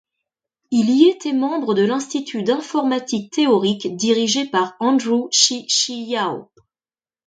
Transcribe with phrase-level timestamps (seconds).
[0.71, 6.49] Il y était membre de l'institut d’informatique théorique dirigé par Andrew Chi-Chih Yao.